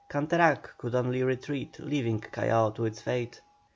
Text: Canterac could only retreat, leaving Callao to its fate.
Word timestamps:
Canterac 0.09 0.79
could 0.79 0.95
only 0.95 1.21
retreat, 1.21 1.77
leaving 1.77 2.19
Callao 2.21 2.71
to 2.71 2.85
its 2.85 2.99
fate. 3.01 3.39